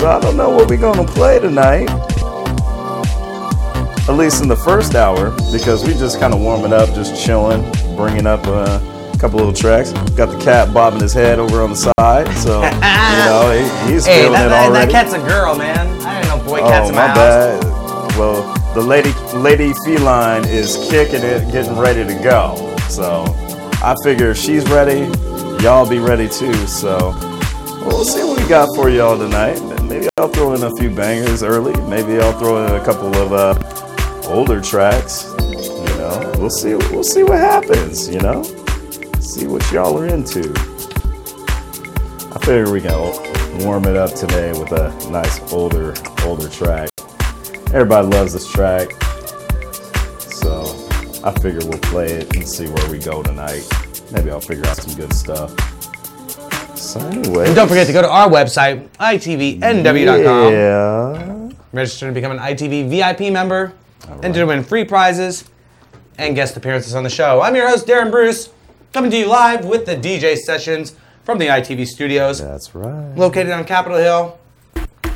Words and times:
So 0.00 0.08
I 0.08 0.18
don't 0.18 0.38
know 0.38 0.48
what 0.48 0.70
we're 0.70 0.78
gonna 0.80 1.06
play 1.06 1.38
tonight. 1.40 1.90
At 4.08 4.16
least 4.16 4.40
in 4.42 4.48
the 4.48 4.56
first 4.56 4.94
hour, 4.94 5.30
because 5.52 5.86
we 5.86 5.92
just 5.92 6.18
kind 6.18 6.32
of 6.32 6.40
warming 6.40 6.72
up, 6.72 6.88
just 6.94 7.22
chilling, 7.22 7.60
bringing 7.96 8.26
up 8.26 8.46
a 8.46 8.80
couple 9.18 9.36
little 9.36 9.52
tracks. 9.52 9.92
Got 10.16 10.30
the 10.30 10.38
cat 10.42 10.72
bobbing 10.72 11.00
his 11.00 11.12
head 11.12 11.38
over 11.38 11.60
on 11.60 11.68
the 11.68 11.76
side, 11.76 12.26
so 12.38 12.62
you 12.62 12.70
know 13.28 13.52
he, 13.52 13.92
he's 13.92 14.06
Hey, 14.06 14.22
feeling 14.22 14.32
that, 14.32 14.46
it 14.46 14.48
that, 14.48 14.70
already. 14.70 14.90
that 14.90 15.04
cat's 15.04 15.12
a 15.12 15.18
girl, 15.18 15.54
man. 15.54 15.86
I 16.00 16.22
didn't 16.22 16.38
know 16.38 16.44
boy 16.48 16.60
oh, 16.60 16.68
cats 16.70 16.86
oh 16.86 16.88
in 16.88 16.94
my, 16.94 17.02
my 17.02 17.08
house. 17.08 17.62
bad. 17.62 18.18
Well, 18.18 18.72
the 18.72 18.80
lady 18.80 19.12
lady 19.34 19.74
feline 19.84 20.46
is 20.46 20.78
kicking 20.90 21.22
it, 21.22 21.52
getting 21.52 21.76
ready 21.78 22.06
to 22.06 22.22
go. 22.22 22.74
So 22.88 23.24
I 23.84 23.94
figure 24.02 24.30
if 24.30 24.38
she's 24.38 24.64
ready, 24.70 25.00
y'all 25.62 25.86
be 25.86 25.98
ready 25.98 26.26
too. 26.26 26.54
So 26.66 27.10
we'll 27.84 28.06
see 28.06 28.24
what 28.24 28.40
we 28.42 28.48
got 28.48 28.74
for 28.74 28.88
y'all 28.88 29.18
tonight. 29.18 29.58
Maybe 29.90 30.08
I'll 30.18 30.28
throw 30.28 30.54
in 30.54 30.62
a 30.62 30.70
few 30.76 30.88
bangers 30.88 31.42
early. 31.42 31.72
Maybe 31.88 32.20
I'll 32.20 32.38
throw 32.38 32.64
in 32.64 32.80
a 32.80 32.84
couple 32.84 33.12
of 33.16 33.32
uh, 33.32 34.28
older 34.28 34.60
tracks. 34.60 35.24
You 35.40 35.98
know, 35.98 36.32
we'll 36.38 36.48
see. 36.48 36.76
We'll 36.76 37.02
see 37.02 37.24
what 37.24 37.38
happens. 37.38 38.08
You 38.08 38.20
know, 38.20 38.44
see 39.18 39.48
what 39.48 39.68
y'all 39.72 39.98
are 39.98 40.06
into. 40.06 40.52
I 42.32 42.38
figure 42.38 42.70
we 42.70 42.80
can 42.80 42.92
warm 43.64 43.84
it 43.86 43.96
up 43.96 44.14
today 44.14 44.52
with 44.52 44.70
a 44.70 44.90
nice 45.10 45.52
older 45.52 45.92
older 46.22 46.48
track. 46.48 46.88
Everybody 47.74 48.06
loves 48.06 48.32
this 48.32 48.48
track, 48.48 48.92
so 50.20 50.66
I 51.24 51.32
figure 51.42 51.68
we'll 51.68 51.80
play 51.80 52.12
it 52.12 52.36
and 52.36 52.48
see 52.48 52.68
where 52.68 52.90
we 52.92 53.00
go 53.00 53.24
tonight. 53.24 53.68
Maybe 54.12 54.30
I'll 54.30 54.40
figure 54.40 54.66
out 54.66 54.76
some 54.76 54.94
good 54.94 55.12
stuff. 55.12 55.79
So 56.80 56.98
anyway, 57.00 57.46
And 57.46 57.54
don't 57.54 57.68
forget 57.68 57.86
to 57.86 57.92
go 57.92 58.00
to 58.02 58.08
our 58.10 58.28
website, 58.28 58.88
itvnw.com. 58.98 60.52
Yeah. 60.52 61.50
Register 61.72 62.06
to 62.08 62.12
become 62.12 62.32
an 62.32 62.38
ITV 62.38 62.88
VIP 62.88 63.32
member, 63.32 63.72
and 64.22 64.32
to 64.34 64.44
win 64.44 64.64
free 64.64 64.84
prizes 64.84 65.44
and 66.18 66.34
guest 66.34 66.56
appearances 66.56 66.94
on 66.94 67.04
the 67.04 67.10
show. 67.10 67.40
I'm 67.42 67.54
your 67.54 67.68
host, 67.68 67.86
Darren 67.86 68.10
Bruce, 68.10 68.50
coming 68.92 69.10
to 69.10 69.16
you 69.18 69.26
live 69.26 69.64
with 69.64 69.86
the 69.86 69.94
DJ 69.96 70.36
sessions 70.36 70.96
from 71.24 71.38
the 71.38 71.46
ITV 71.46 71.86
studios, 71.86 72.40
That's 72.40 72.74
right. 72.74 73.14
located 73.16 73.50
on 73.52 73.64
Capitol 73.64 73.98
Hill. 73.98 74.38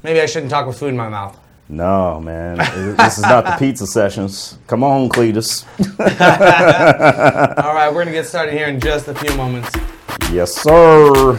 Maybe 0.05 0.21
I 0.21 0.27
shouldn't 0.27 0.51
talk 0.51 0.67
with 0.67 0.79
food 0.79 0.89
in 0.91 0.97
my 0.97 1.09
mouth. 1.09 1.39
No, 1.69 2.21
man, 2.21 2.59
this 2.97 3.17
is 3.17 3.23
not 3.23 3.45
the 3.47 3.57
pizza 3.59 3.87
sessions. 3.87 4.59
Come 4.67 4.85
on, 4.85 5.09
Cletus. 5.09 5.65
All 7.65 7.75
right, 7.75 7.89
we're 7.89 7.95
going 8.05 8.07
to 8.09 8.13
get 8.13 8.27
started 8.27 8.53
here 8.53 8.67
in 8.67 8.79
just 8.79 9.09
a 9.09 9.15
few 9.15 9.35
moments. 9.35 9.71
Yes, 10.35 10.53
sir. 10.53 11.39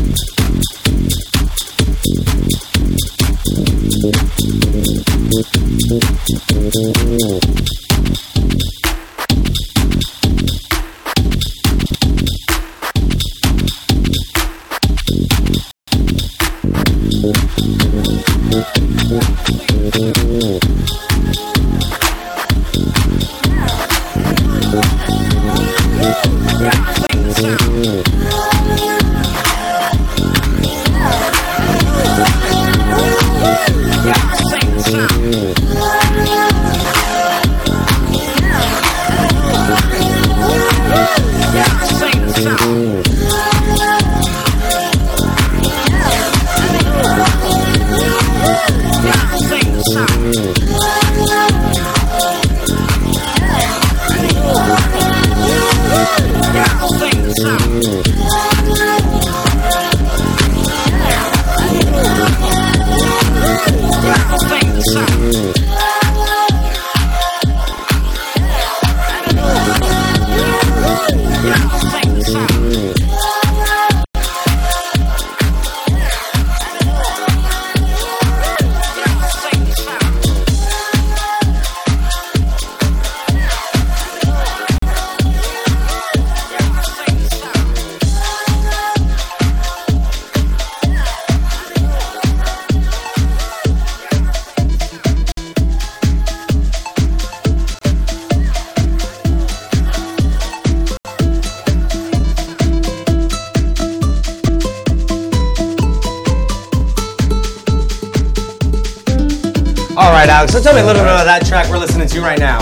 Alex. 110.41 110.53
So 110.53 110.59
tell 110.59 110.73
me 110.73 110.81
a 110.81 110.85
little 110.85 111.03
bit 111.03 111.07
about 111.07 111.25
that 111.25 111.45
track 111.45 111.69
we're 111.69 111.77
listening 111.77 112.07
to 112.07 112.19
right 112.19 112.39
now. 112.39 112.57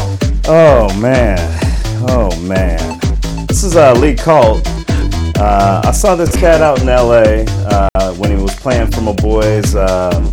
Oh 0.48 0.94
man, 1.00 1.40
oh 2.10 2.30
man. 2.42 3.00
This 3.48 3.64
is 3.64 3.78
uh, 3.78 3.94
Lee 3.94 4.16
Colt. 4.16 4.62
Uh, 5.38 5.82
I 5.86 5.92
saw 5.92 6.14
this 6.16 6.36
cat 6.36 6.60
out 6.62 6.82
in 6.82 6.88
LA 6.88 7.46
uh, 7.70 8.14
when 8.16 8.36
he 8.36 8.36
was 8.36 8.54
playing 8.54 8.92
for 8.92 9.00
my 9.00 9.14
boys 9.14 9.76
um, 9.76 10.30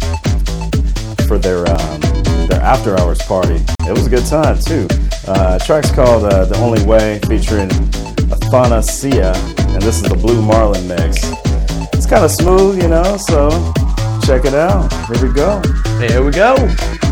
for 1.29 1.39
their 1.39 1.61
um, 1.71 2.01
their 2.49 2.61
after 2.63 2.99
hours 2.99 3.23
party. 3.23 3.63
It 3.83 3.93
was 3.93 4.09
a 4.09 4.11
good 4.11 4.27
time 4.27 4.59
too. 4.59 4.89
Uh, 5.29 5.57
track's 5.61 5.93
called 5.93 6.25
uh, 6.25 6.47
"The 6.47 6.57
Only 6.57 6.85
Way" 6.85 7.21
featuring 7.29 7.69
Athana 8.29 8.83
Sia, 8.83 9.33
and 9.73 9.83
this 9.83 10.03
is 10.03 10.09
the 10.09 10.17
Blue 10.17 10.43
Marlin 10.43 10.89
mix. 10.89 11.19
It's 11.95 12.07
kind 12.07 12.25
of 12.25 12.33
smooth, 12.33 12.83
you 12.83 12.89
know. 12.89 13.17
So 13.17 13.51
check 14.27 14.45
it 14.45 14.55
out. 14.55 14.93
Here 15.07 15.29
we 15.29 15.33
go. 15.33 15.63
Here 16.01 16.25
we 16.25 16.33
go. 16.33 17.06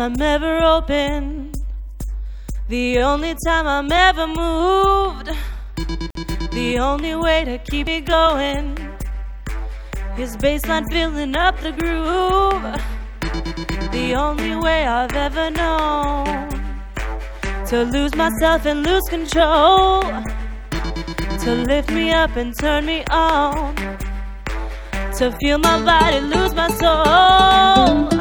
I'm 0.00 0.18
ever 0.22 0.60
open. 0.62 1.52
The 2.68 3.00
only 3.00 3.36
time 3.44 3.66
I'm 3.66 3.92
ever 3.92 4.26
moved. 4.26 5.28
The 6.52 6.78
only 6.78 7.14
way 7.16 7.44
to 7.44 7.58
keep 7.58 7.86
it 7.86 8.06
going 8.06 8.78
is 10.16 10.38
baseline 10.38 10.90
filling 10.90 11.36
up 11.36 11.60
the 11.60 11.72
groove. 11.72 12.62
The 13.92 14.14
only 14.14 14.56
way 14.56 14.86
I've 14.86 15.12
ever 15.12 15.50
known 15.50 16.48
to 17.66 17.84
lose 17.84 18.14
myself 18.14 18.64
and 18.64 18.82
lose 18.86 19.04
control. 19.04 20.00
To 21.44 21.54
lift 21.68 21.90
me 21.90 22.10
up 22.10 22.36
and 22.36 22.58
turn 22.58 22.86
me 22.86 23.04
on. 23.10 23.74
To 25.18 25.30
feel 25.42 25.58
my 25.58 25.84
body 25.84 26.20
lose 26.20 26.54
my 26.54 26.68
soul. 26.70 28.19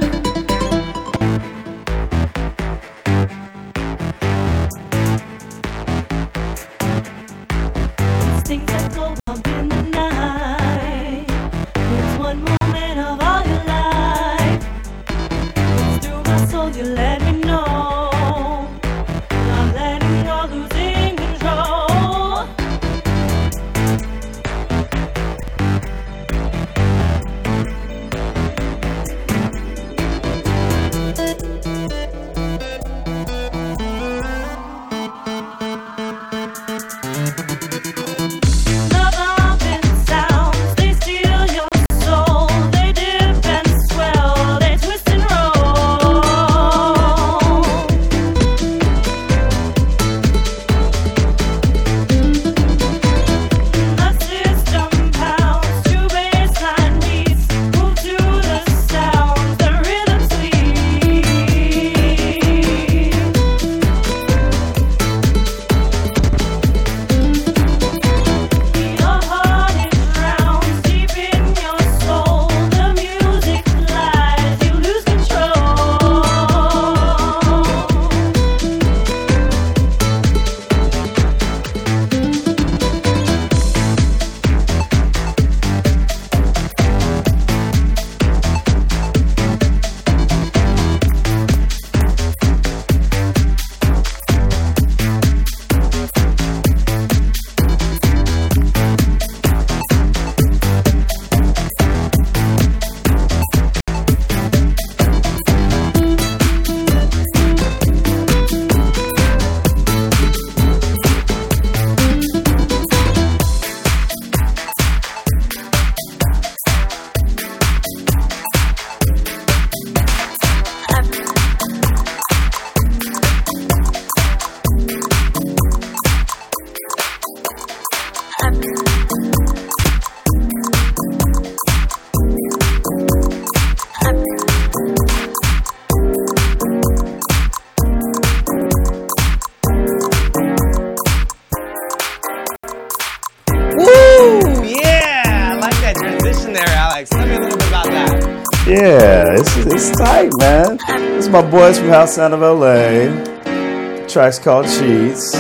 Boys 151.50 151.80
from 151.80 151.90
House 151.90 152.16
Sound 152.16 152.36
of 152.36 152.42
LA. 152.42 153.10
The 153.10 154.06
track's 154.08 154.38
called 154.38 154.68
Cheats. 154.68 155.34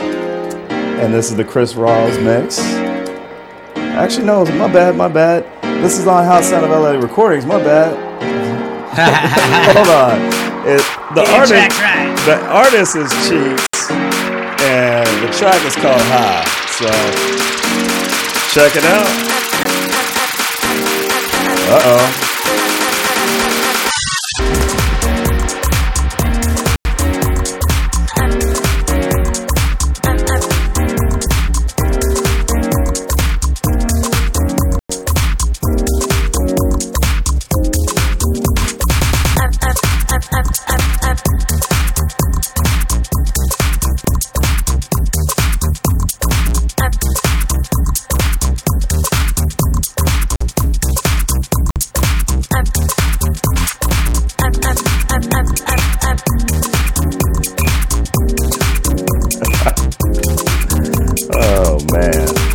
And 0.00 1.14
this 1.14 1.30
is 1.30 1.36
the 1.36 1.44
Chris 1.44 1.74
Rawls 1.74 2.20
mix. 2.22 2.58
Actually, 3.76 4.26
no, 4.26 4.44
my 4.44 4.72
bad, 4.72 4.96
my 4.96 5.06
bad. 5.06 5.44
This 5.82 6.00
is 6.00 6.08
on 6.08 6.24
House 6.24 6.48
Sound 6.48 6.64
of 6.64 6.70
LA 6.72 6.92
recordings, 6.92 7.46
my 7.46 7.58
bad. 7.58 7.94
Hold 9.76 9.88
on. 9.88 10.18
It, 10.66 10.82
the, 11.14 11.24
artist, 11.30 11.80
right. 11.80 12.16
the 12.26 12.44
artist 12.46 12.96
is 12.96 13.10
Cheats, 13.28 13.90
and 13.90 15.06
the 15.22 15.32
track 15.38 15.64
is 15.64 15.76
called 15.76 16.02
High. 16.10 16.44
So, 16.74 16.88
check 18.52 18.74
it 18.74 18.84
out. 18.84 19.06
Uh 21.70 21.82
oh. 21.84 22.27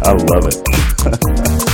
I 0.06 0.12
love 0.12 0.48
it. 0.48 1.70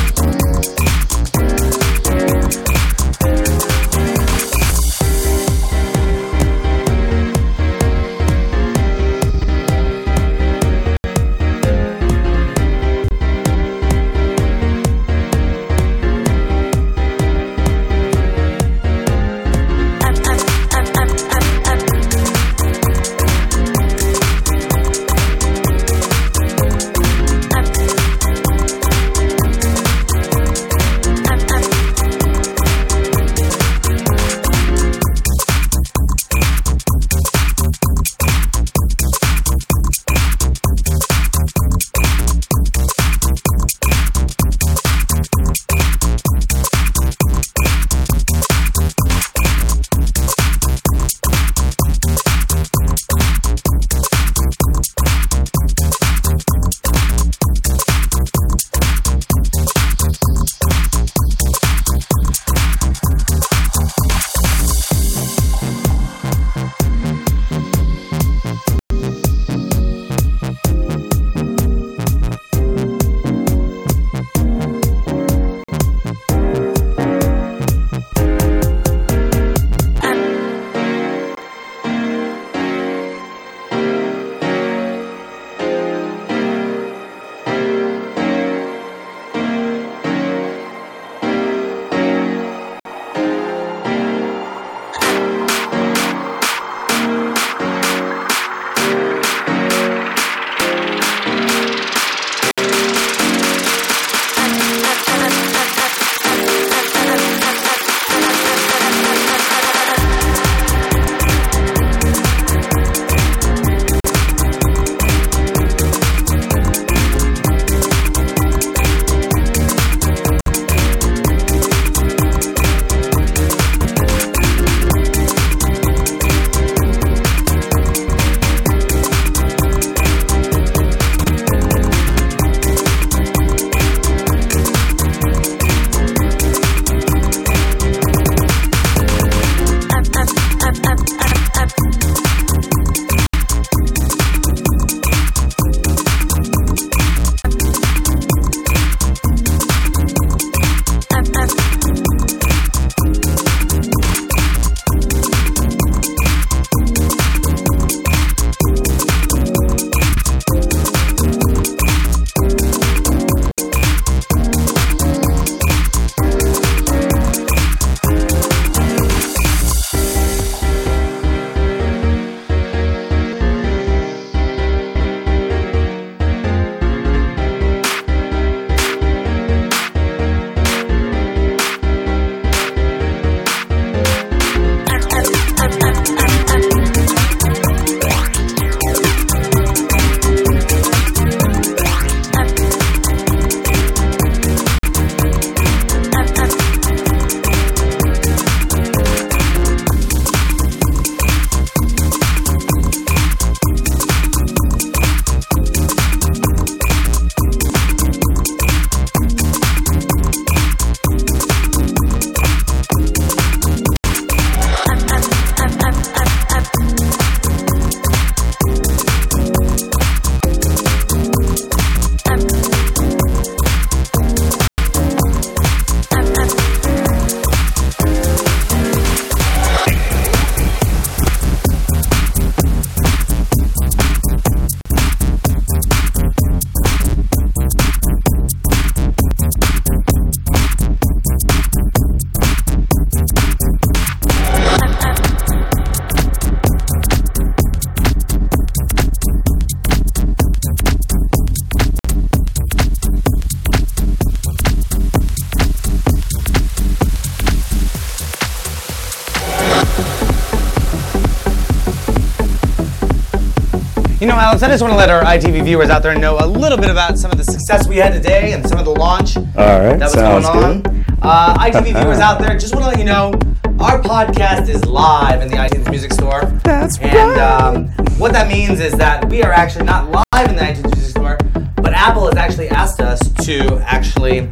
Alex, 264.62 264.67
I 264.67 264.74
just 264.74 264.82
want 264.82 264.91
to 264.91 264.98
let 264.98 265.10
our 265.10 265.24
ITV 265.24 265.63
viewers 265.63 265.89
out 265.89 266.04
there 266.04 266.17
know 266.17 266.38
a 266.38 266.45
little 266.45 266.78
bit 266.78 266.89
about 266.89 267.17
some 267.17 267.32
of 267.32 267.38
the 267.38 267.45
success 267.45 267.88
we 267.88 267.95
had 267.95 268.12
today 268.12 268.52
and 268.52 268.67
some 268.67 268.78
of 268.78 268.84
the 268.84 268.91
launch 268.91 269.38
All 269.38 269.43
right, 269.45 269.98
that 269.98 270.00
was 270.00 270.12
sounds 270.12 270.45
going 270.48 270.82
good. 270.82 270.88
on. 270.88 271.06
Uh, 271.22 271.58
ITV 271.60 271.84
viewers 272.02 272.19
out 272.19 272.41
there, 272.41 272.58
just 272.58 272.76
want 272.76 272.84
to 272.84 272.89
let 272.89 273.00
you 273.00 273.06
know 273.06 273.32
our 273.80 274.02
podcast 274.02 274.67
is 274.67 274.84
live 274.84 275.41
in 275.41 275.48
the 275.48 275.56
iTunes 275.56 275.89
Music 275.89 276.12
Store. 276.12 276.41
That's 276.65 277.00
right. 277.00 277.13
and, 277.13 277.38
right. 277.38 277.39
um, 277.39 277.88
what 278.19 278.34
that 278.34 278.50
means 278.50 278.82
is 278.82 278.91
that 278.98 279.30
we 279.30 279.43
are 279.43 279.54
actually 279.54 279.86
not 279.86 280.12
live 280.12 280.50
in 280.50 280.58
the 280.58 280.62
iTunes 280.62 280.93
Music 280.93 281.15
Store, 281.15 281.38
but 281.76 281.93
Apple 281.93 282.26
has 282.26 282.36
actually 282.36 282.67
asked 282.67 283.00
us 283.00 283.32
to 283.45 283.78
actually 283.86 284.50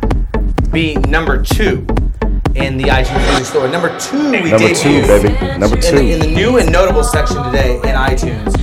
be 0.72 0.96
number 0.96 1.44
two 1.44 1.86
in 2.56 2.78
the 2.78 2.86
iTunes 2.86 3.28
Music 3.28 3.46
Store. 3.46 3.68
Number 3.68 3.90
two, 4.00 4.32
we 4.32 4.52
Number 4.52 4.74
two, 4.74 5.02
baby. 5.02 5.58
Number 5.60 5.76
in 5.76 5.82
two. 5.82 5.98
the, 5.98 6.12
in 6.14 6.20
the 6.20 6.28
new 6.28 6.60
and 6.60 6.72
notable 6.72 7.04
section 7.04 7.44
today 7.44 7.76
in 7.76 7.96
iTunes. 7.96 8.58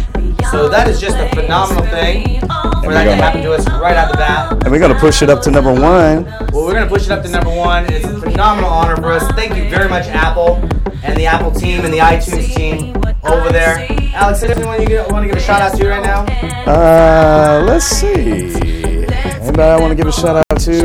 So 0.54 0.68
that 0.68 0.86
is 0.86 1.00
just 1.00 1.16
a 1.16 1.28
phenomenal 1.30 1.82
thing 1.86 2.38
for 2.38 2.92
that 2.92 3.06
to 3.06 3.16
happen 3.16 3.42
to 3.42 3.54
us 3.54 3.68
right 3.70 3.96
out 3.96 4.12
the 4.12 4.16
bat. 4.16 4.52
and 4.62 4.70
we're 4.70 4.78
gonna 4.78 4.94
push 4.94 5.20
it 5.20 5.28
up 5.28 5.42
to 5.42 5.50
number 5.50 5.72
one. 5.72 6.24
Well, 6.52 6.64
we're 6.64 6.74
gonna 6.74 6.86
push 6.86 7.06
it 7.06 7.10
up 7.10 7.24
to 7.24 7.28
number 7.28 7.50
one. 7.50 7.92
It's 7.92 8.04
a 8.04 8.20
phenomenal 8.20 8.70
honor 8.70 8.94
for 8.94 9.10
us. 9.10 9.26
Thank 9.32 9.56
you 9.56 9.68
very 9.68 9.88
much, 9.88 10.06
Apple, 10.06 10.54
and 11.02 11.16
the 11.16 11.26
Apple 11.26 11.50
team 11.50 11.84
and 11.84 11.92
the 11.92 11.98
iTunes 11.98 12.54
team 12.54 12.94
over 13.24 13.50
there. 13.50 13.84
Alex, 14.14 14.44
is 14.44 14.50
anyone 14.52 14.88
you 14.88 15.04
want 15.10 15.24
to 15.24 15.26
give 15.26 15.36
a 15.36 15.40
shout 15.40 15.60
out 15.60 15.76
to 15.76 15.88
right 15.88 16.04
now? 16.04 16.22
Uh, 16.70 17.64
let's 17.66 17.86
see. 17.86 18.54
Anybody 18.54 19.60
I 19.60 19.80
want 19.80 19.90
to 19.90 19.96
give 19.96 20.06
a 20.06 20.12
shout 20.12 20.36
out 20.36 20.60
to? 20.60 20.84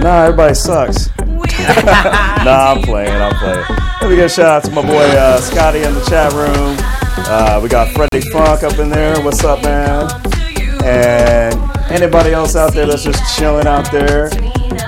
Nah, 0.00 0.24
everybody 0.24 0.54
sucks. 0.54 1.16
nah, 1.16 2.74
I'm 2.74 2.82
playing. 2.82 3.14
I'm 3.14 3.36
playing. 3.36 3.64
Let 4.00 4.10
me 4.10 4.16
give 4.16 4.24
a 4.24 4.28
shout 4.28 4.46
out 4.46 4.64
to 4.64 4.72
my 4.72 4.82
boy 4.82 5.04
uh, 5.16 5.40
Scotty 5.40 5.84
in 5.84 5.94
the 5.94 6.04
chat 6.06 6.32
room. 6.32 6.95
Uh, 7.28 7.58
we 7.60 7.68
got 7.68 7.88
Freddie 7.88 8.20
Funk 8.30 8.62
up 8.62 8.78
in 8.78 8.88
there. 8.88 9.20
What's 9.20 9.42
up, 9.42 9.60
man? 9.64 10.08
And 10.84 11.65
anybody 11.90 12.32
else 12.32 12.56
out 12.56 12.72
there 12.74 12.86
that's 12.86 13.04
just 13.04 13.36
chilling 13.38 13.66
out 13.66 13.90
there. 13.92 14.28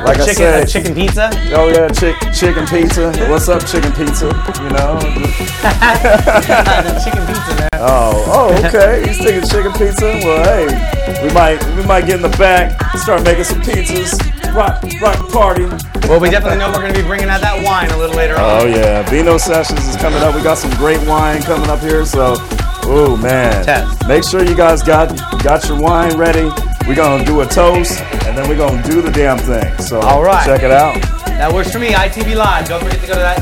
Like 0.04 0.18
I 0.20 0.26
Chicken, 0.26 0.34
said, 0.34 0.62
uh, 0.62 0.66
chicken 0.66 0.94
pizza. 0.94 1.30
oh 1.54 1.68
yeah, 1.68 1.88
chick, 1.88 2.14
chicken 2.32 2.66
pizza. 2.66 3.10
What's 3.28 3.48
up, 3.48 3.66
chicken 3.66 3.90
pizza? 3.92 4.26
You 4.62 4.70
know. 4.70 4.98
chicken 7.02 7.26
pizza, 7.26 7.54
man. 7.58 7.68
Oh, 7.80 8.24
oh, 8.28 8.66
okay. 8.66 9.06
He's 9.06 9.18
taking 9.18 9.42
chicken 9.48 9.72
pizza. 9.72 10.20
Well, 10.22 10.44
hey, 10.44 10.66
we 11.26 11.32
might 11.34 11.58
we 11.76 11.82
might 11.84 12.06
get 12.06 12.16
in 12.16 12.22
the 12.22 12.36
back, 12.38 12.80
start 12.98 13.24
making 13.24 13.44
some 13.44 13.60
pizzas, 13.62 14.18
rock 14.54 14.82
rock 15.00 15.32
party. 15.32 15.64
Well, 16.08 16.20
we 16.20 16.30
definitely 16.30 16.58
know 16.58 16.68
we're 16.68 16.80
gonna 16.82 16.92
be 16.94 17.02
bringing 17.02 17.28
out 17.28 17.40
that 17.40 17.62
wine 17.64 17.90
a 17.90 17.96
little 17.96 18.16
later 18.16 18.36
on. 18.36 18.62
Oh 18.62 18.66
yeah, 18.66 19.02
Vino 19.10 19.36
Sessions 19.38 19.86
is 19.88 19.96
coming 19.96 20.20
up. 20.22 20.34
We 20.34 20.42
got 20.42 20.58
some 20.58 20.70
great 20.76 21.00
wine 21.08 21.42
coming 21.42 21.70
up 21.70 21.80
here. 21.80 22.04
So, 22.04 22.36
oh 22.84 23.16
man, 23.20 23.64
Test. 23.64 24.06
make 24.06 24.22
sure 24.24 24.44
you 24.44 24.54
guys 24.56 24.82
got 24.82 25.08
got 25.42 25.66
your 25.68 25.80
wine 25.80 26.16
ready. 26.16 26.48
We're 26.88 26.94
gonna 26.96 27.22
do 27.24 27.42
a 27.42 27.46
toast, 27.46 28.00
and 28.26 28.36
then 28.36 28.48
we're 28.48 28.56
gonna 28.56 28.82
do 28.82 29.02
the 29.02 29.10
damn 29.10 29.36
thing. 29.38 29.76
So, 29.78 30.00
All 30.00 30.22
right. 30.24 30.44
check 30.46 30.62
it 30.62 30.70
out. 30.70 30.94
That 31.36 31.52
works 31.52 31.70
for 31.70 31.78
me. 31.78 31.88
ITV 31.92 32.34
Live. 32.34 32.66
Don't 32.66 32.82
forget 32.82 33.00
to 33.00 33.06
go 33.06 33.12
to 33.12 33.20
that 33.20 33.38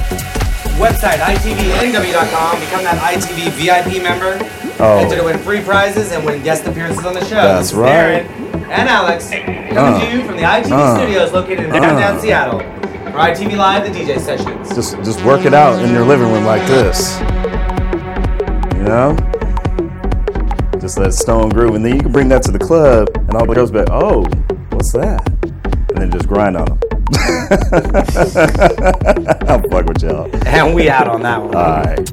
website, 0.78 1.18
itvnw.com. 1.18 2.61
Become 2.61 2.85
that 2.85 2.98
ITV 3.14 3.50
VIP 3.52 4.02
member. 4.02 4.38
Oh. 4.78 4.98
Enter 4.98 5.16
to 5.16 5.22
win 5.24 5.38
free 5.38 5.61
prizes 5.62 6.11
and 6.12 6.24
win 6.26 6.42
guest 6.42 6.66
appearances 6.66 7.04
on 7.06 7.14
the 7.14 7.24
show. 7.24 7.37
That's 7.37 7.72
right. 7.72 8.26
Darren 8.26 8.68
and 8.68 8.88
Alex 8.88 9.30
coming 9.30 9.76
Uh. 9.76 10.00
to 10.00 10.06
you 10.11 10.24
from 10.26 10.37
the 10.37 10.42
ITV 10.44 10.72
Uh. 10.72 10.96
studios 10.96 11.32
located 11.32 11.61
in 11.66 11.70
downtown 11.70 12.16
Uh. 12.16 12.20
Seattle 12.20 12.59
for 12.59 13.18
ITV 13.20 13.56
Live, 13.56 13.85
the 13.85 13.96
DJ 13.98 14.18
sessions. 14.18 14.74
Just 14.74 14.96
just 15.04 15.22
work 15.24 15.44
it 15.46 15.54
out 15.54 15.80
in 15.82 15.92
your 15.94 16.04
living 16.04 16.30
room 16.32 16.44
like 16.44 16.66
this. 16.66 17.18
You 18.74 18.82
know? 18.82 19.16
Just 20.87 21.01
let 21.01 21.14
Stone 21.14 21.49
groove. 21.49 21.75
And 21.75 21.85
then 21.85 21.96
you 21.96 22.01
can 22.01 22.12
bring 22.12 22.29
that 22.29 22.44
to 22.44 22.53
the 22.53 22.61
club 22.61 23.09
and 23.16 23.35
all 23.35 23.44
the 23.44 23.57
girls 23.57 23.72
be 23.72 23.79
like, 23.79 23.88
oh, 23.90 24.20
what's 24.70 24.92
that? 24.92 25.29
And 25.42 25.99
then 25.99 26.12
just 26.12 26.29
grind 26.29 26.57
on 26.57 26.66
them. 26.66 26.79
I'll 29.49 29.62
fuck 29.62 29.87
with 29.87 30.01
y'all. 30.01 30.31
And 30.46 30.77
we 30.77 30.88
out 30.88 31.09
on 31.09 31.22
that 31.22 31.42
one. 31.42 31.57
Alright. 31.57 32.12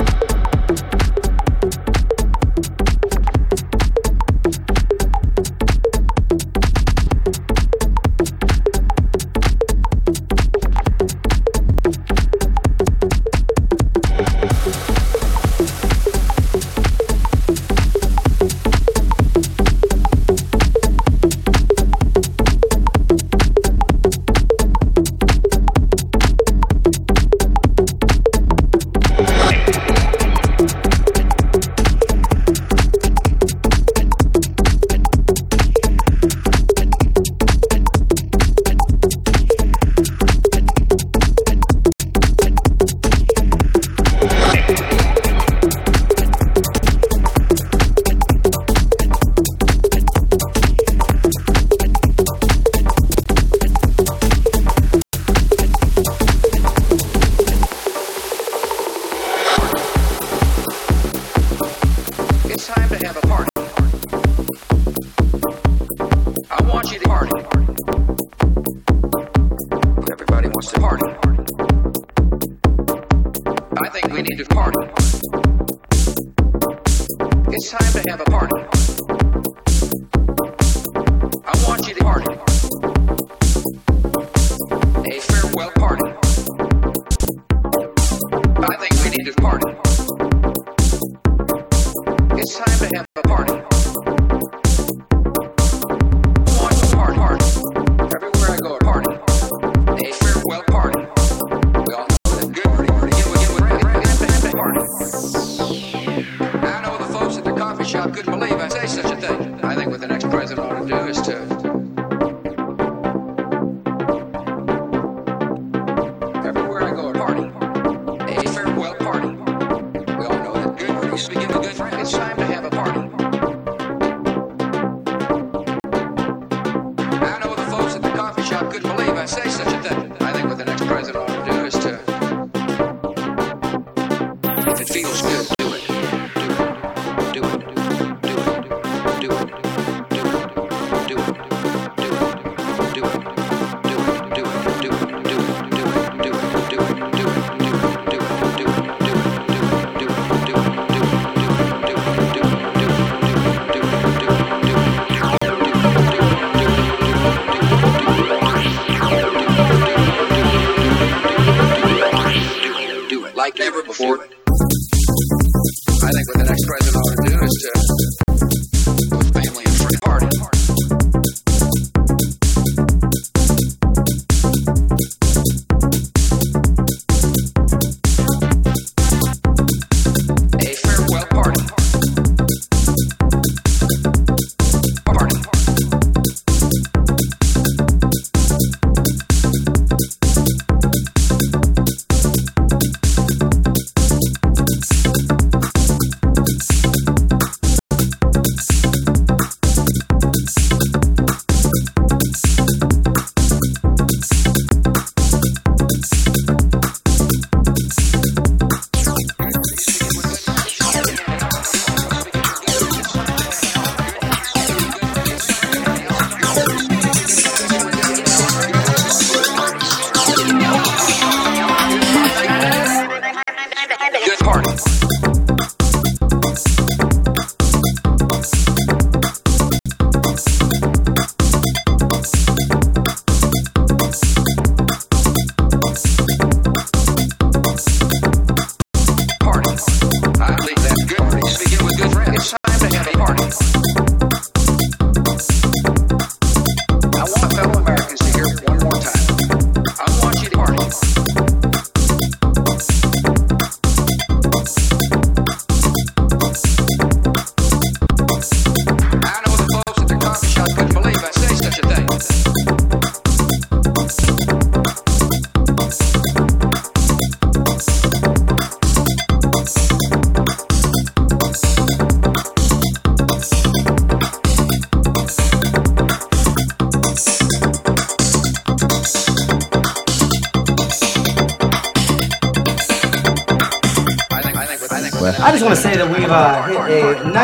Like 164.01 164.40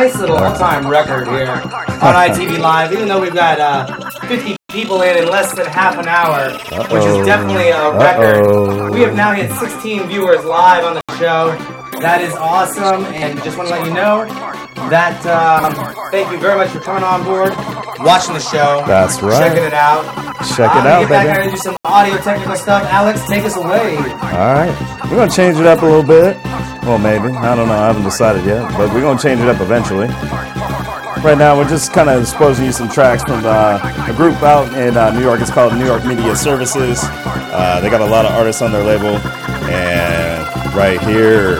nice 0.08 0.20
little 0.20 0.38
all-time 0.38 0.88
record 0.88 1.28
here 1.28 1.50
on 1.52 2.16
ITV 2.16 2.60
Live. 2.60 2.94
Even 2.94 3.08
though 3.10 3.20
we've 3.20 3.34
got 3.34 3.60
uh, 3.60 4.10
50 4.28 4.56
people 4.70 5.02
in 5.02 5.18
in 5.18 5.30
less 5.30 5.54
than 5.54 5.66
half 5.66 5.98
an 5.98 6.08
hour, 6.08 6.52
which 6.54 7.04
Uh-oh. 7.04 7.20
is 7.20 7.26
definitely 7.26 7.70
a 7.70 7.92
record. 7.98 8.46
Uh-oh. 8.46 8.92
We 8.92 9.02
have 9.02 9.16
now 9.16 9.34
hit 9.34 9.52
16 9.52 10.08
viewers 10.08 10.46
live 10.46 10.86
on 10.86 10.94
the 10.96 11.18
show. 11.18 11.52
That 12.00 12.22
is 12.22 12.34
awesome, 12.36 13.04
and 13.06 13.42
just 13.44 13.58
want 13.58 13.70
to 13.70 13.76
let 13.76 13.86
you 13.88 13.94
know 13.94 14.26
that 14.90 15.20
um, 15.26 15.74
thank 16.12 16.32
you 16.32 16.38
very 16.38 16.56
much 16.56 16.70
for 16.70 16.80
coming 16.80 17.04
on 17.04 17.24
board, 17.26 17.52
watching 18.00 18.36
the 18.36 18.40
show. 18.40 18.84
That's 18.88 19.22
right. 19.22 19.40
Checking 19.50 19.64
it 19.64 19.74
out. 19.74 20.06
Check 20.56 20.72
it 20.72 20.78
gonna 20.78 20.90
out, 20.90 21.00
get 21.02 21.10
back 21.10 21.26
baby. 21.26 21.34
here 21.34 21.42
and 21.42 21.52
do 21.52 21.58
some 21.58 21.76
audio 21.84 22.16
technical 22.18 22.56
stuff. 22.56 22.84
Alex, 22.84 23.28
take 23.28 23.44
us 23.44 23.58
away. 23.58 23.98
All 23.98 24.54
right, 24.56 25.02
we're 25.10 25.18
gonna 25.18 25.32
change 25.32 25.58
it 25.58 25.66
up 25.66 25.82
a 25.82 25.86
little 25.86 26.04
bit. 26.04 26.38
Well, 26.88 27.00
maybe 27.00 27.34
I 27.36 27.54
don't 27.54 27.68
know. 27.68 27.74
I 27.74 27.88
haven't 27.88 28.04
decided 28.06 28.46
yet, 28.46 28.72
but 28.78 28.94
we're 28.94 29.02
gonna 29.02 29.20
change 29.20 29.42
it 29.42 29.50
up 29.50 29.60
eventually. 29.60 30.08
Right 31.22 31.38
now, 31.38 31.58
we're 31.58 31.68
just 31.68 31.92
kind 31.92 32.10
of 32.10 32.22
exposing 32.22 32.64
you 32.64 32.72
some 32.72 32.88
tracks 32.88 33.24
from 33.24 33.42
uh, 33.44 34.08
a 34.08 34.14
group 34.16 34.42
out 34.42 34.72
in 34.78 34.96
uh, 34.96 35.12
New 35.12 35.20
York. 35.20 35.42
It's 35.42 35.52
called 35.52 35.74
New 35.74 35.86
York 35.86 36.06
Media 36.06 36.34
Services. 36.34 37.00
Uh, 37.04 37.82
they 37.82 37.90
got 37.90 38.00
a 38.00 38.06
lot 38.06 38.26
of 38.26 38.32
artists 38.32 38.62
on 38.62 38.72
their 38.72 38.86
label, 38.86 39.18
and 39.68 40.74
right 40.74 41.02
here 41.02 41.58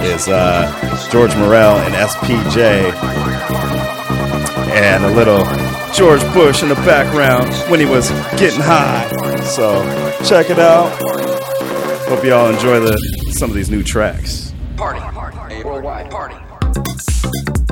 is 0.00 0.28
uh, 0.28 0.64
George 1.12 1.36
Morel 1.36 1.76
and 1.76 1.92
SPJ, 1.92 2.94
and 4.72 5.04
a 5.04 5.10
little 5.10 5.44
George 5.92 6.22
Bush 6.32 6.62
in 6.62 6.70
the 6.70 6.74
background 6.86 7.52
when 7.70 7.80
he 7.80 7.84
was 7.84 8.08
getting 8.40 8.60
high. 8.60 9.06
So 9.42 9.82
check 10.24 10.48
it 10.48 10.58
out. 10.58 10.88
Hope 12.08 12.24
y'all 12.24 12.48
enjoy 12.48 12.80
the 12.80 12.96
some 13.32 13.50
of 13.50 13.56
these 13.56 13.68
new 13.68 13.82
tracks. 13.82 14.49
Party. 14.80 15.00
party, 15.14 15.62
worldwide 15.62 16.10
party. 16.10 17.69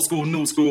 old 0.00 0.04
school, 0.06 0.24
new 0.24 0.46
school. 0.46 0.69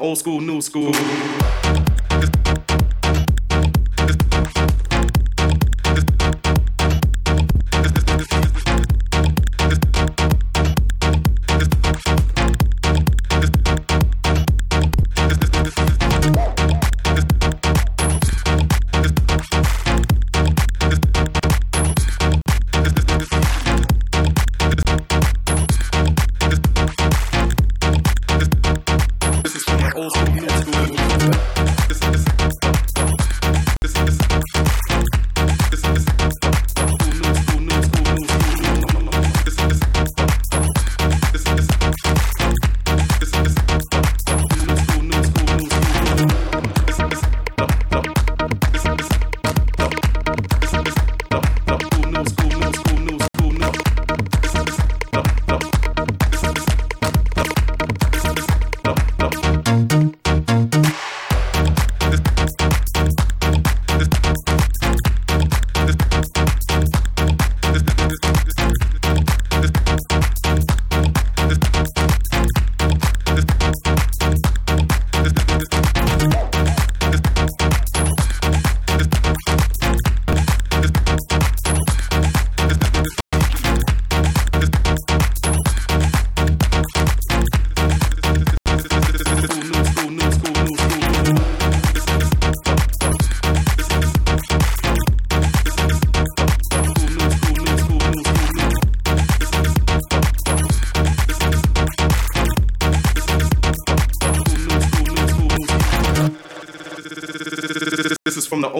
old 0.00 0.18
school, 0.18 0.40
new 0.40 0.60
school. 0.60 0.92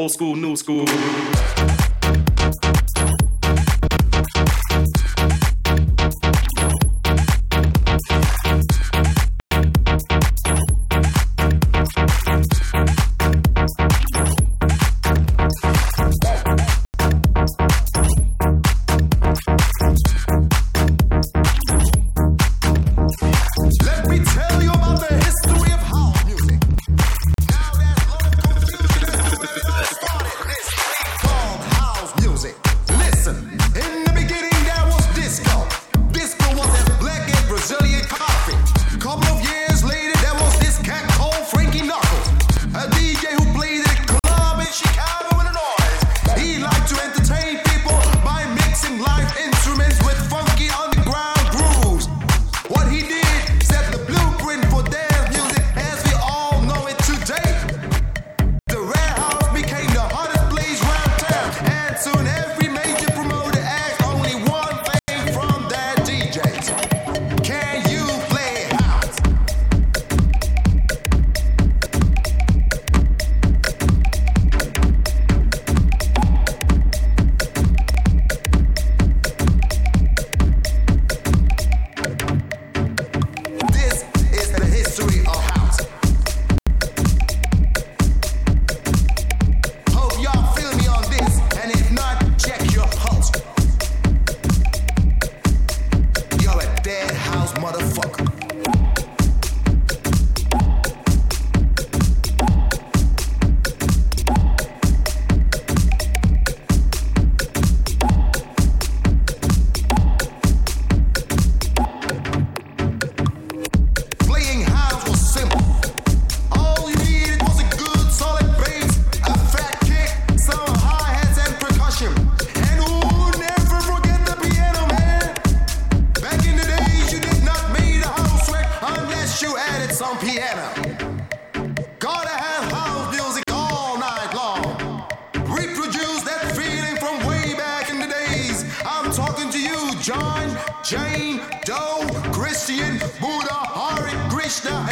old 0.04 0.12
school, 0.12 0.36
new 0.36 0.54
school. 0.54 1.33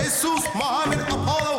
Jesus, 0.02 0.44
Muhammad, 0.52 0.98
Apollo, 1.02 1.51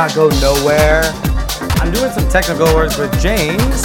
not 0.00 0.14
go 0.14 0.28
nowhere. 0.40 1.02
I'm 1.76 1.92
doing 1.92 2.10
some 2.10 2.26
technical 2.30 2.64
work 2.74 2.96
with 2.96 3.12
James. 3.20 3.84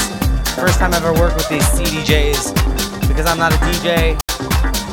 First 0.55 0.79
time 0.79 0.93
I've 0.93 1.03
ever 1.03 1.11
worked 1.11 1.35
with 1.35 1.49
these 1.49 1.65
CDJs 1.75 2.55
because 3.09 3.25
I'm 3.25 3.37
not 3.37 3.51
a 3.51 3.57
DJ. 3.57 4.17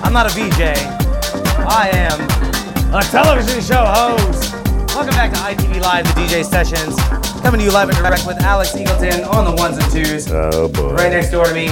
I'm 0.03 0.13
not 0.13 0.27
a 0.27 0.31
VJ. 0.35 0.75
I 1.63 1.91
am 1.93 2.19
a 2.93 3.05
television 3.05 3.63
show 3.63 3.85
host. 3.87 4.53
Welcome 4.97 5.15
back 5.15 5.31
to 5.31 5.39
ITV 5.39 5.81
Live, 5.81 6.07
the 6.07 6.23
DJ 6.23 6.45
sessions. 6.45 6.97
Coming 7.41 7.61
to 7.61 7.67
you 7.67 7.73
live 7.73 7.89
and 7.89 7.99
direct 7.99 8.27
with 8.27 8.43
Alex 8.43 8.73
Eagleton 8.73 9.25
on 9.25 9.45
the 9.45 9.63
ones 9.63 9.79
and 9.79 9.93
twos. 9.93 10.29
Oh 10.29 10.67
boy. 10.67 10.95
Right 10.95 11.13
next 11.13 11.31
door 11.31 11.45
to 11.45 11.55
me. 11.55 11.69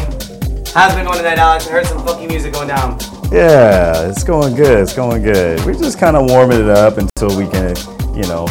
How's 0.74 0.92
it 0.92 0.96
been 0.96 1.06
going 1.06 1.18
tonight, 1.18 1.38
Alex? 1.38 1.66
I 1.66 1.72
heard 1.72 1.86
some 1.86 2.06
funky 2.06 2.28
music 2.28 2.52
going 2.52 2.68
down. 2.68 3.00
Yeah, 3.32 4.08
it's 4.08 4.22
going 4.22 4.54
good. 4.54 4.78
It's 4.78 4.94
going 4.94 5.24
good. 5.24 5.58
We're 5.64 5.74
just 5.74 5.98
kind 5.98 6.16
of 6.16 6.30
warming 6.30 6.60
it 6.60 6.68
up 6.68 6.98
until 6.98 7.36
we 7.36 7.48
can, 7.48 7.74
you 8.14 8.22
know, 8.28 8.46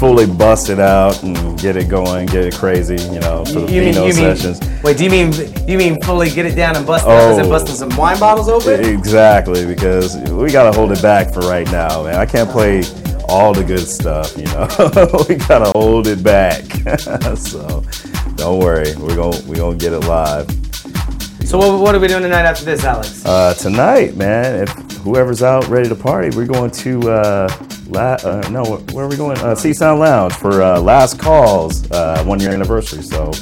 fully 0.00 0.26
bust 0.26 0.70
it 0.70 0.80
out 0.80 1.22
and 1.22 1.60
get 1.60 1.76
it 1.76 1.88
going, 1.88 2.24
get 2.26 2.44
it 2.46 2.54
crazy, 2.54 2.96
you 3.12 3.20
know, 3.20 3.44
for 3.44 3.60
the 3.60 3.70
You 3.72 3.82
mean, 3.82 3.94
you 3.94 4.14
mean, 4.14 4.14
sessions. 4.34 4.58
wait, 4.82 4.96
do 4.96 5.04
you 5.04 5.10
mean, 5.10 5.32
you 5.68 5.76
mean 5.76 6.00
fully 6.02 6.30
get 6.30 6.46
it 6.46 6.54
down 6.56 6.74
and 6.74 6.86
bust 6.86 7.06
it 7.06 7.10
out? 7.10 7.32
Is 7.32 7.38
it 7.38 7.44
Oh. 7.44 7.50
busting 7.50 7.76
some 7.76 7.94
wine 7.96 8.18
bottles 8.18 8.48
open? 8.48 8.82
Exactly, 8.82 9.66
because 9.66 10.16
we 10.30 10.50
gotta 10.50 10.72
hold 10.76 10.90
it 10.90 11.02
back 11.02 11.32
for 11.34 11.40
right 11.40 11.70
now, 11.70 12.04
man. 12.04 12.16
I 12.16 12.24
can't 12.24 12.48
play 12.50 12.82
all 13.28 13.52
the 13.52 13.62
good 13.62 13.86
stuff, 13.86 14.34
you 14.38 14.46
know. 14.46 14.66
we 15.28 15.34
gotta 15.36 15.70
hold 15.72 16.06
it 16.06 16.22
back. 16.22 16.64
so 17.36 17.84
don't 18.36 18.58
worry, 18.58 18.96
we're 18.96 19.14
gonna 19.14 19.38
we're 19.46 19.56
gonna 19.56 19.76
get 19.76 19.92
it 19.92 20.00
live. 20.00 20.48
So 21.44 21.58
what, 21.58 21.78
what 21.80 21.94
are 21.94 21.98
we 22.00 22.08
doing 22.08 22.22
tonight 22.22 22.44
after 22.46 22.64
this, 22.64 22.84
Alex? 22.84 23.24
Uh, 23.26 23.52
tonight, 23.54 24.16
man, 24.16 24.62
if 24.62 24.70
whoever's 25.02 25.42
out 25.42 25.66
ready 25.68 25.88
to 25.88 25.94
party, 25.96 26.34
we're 26.36 26.46
going 26.46 26.70
to 26.70 27.10
uh, 27.10 27.48
la- 27.90 28.18
uh 28.24 28.48
no, 28.50 28.64
where 28.92 29.04
are 29.04 29.08
we 29.08 29.16
going? 29.16 29.38
Uh, 29.38 29.54
Sea 29.54 29.72
Sound 29.72 30.00
Lounge 30.00 30.32
for 30.34 30.62
uh, 30.62 30.80
Last 30.80 31.18
Calls 31.18 31.90
uh, 31.90 32.22
one 32.24 32.40
year 32.40 32.50
anniversary. 32.52 33.02
So 33.02 33.32